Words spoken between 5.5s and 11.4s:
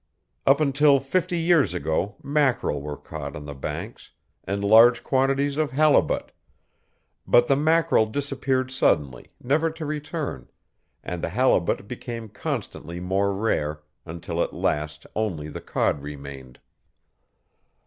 of halibut, but the mackerel disappeared suddenly, never to return, and the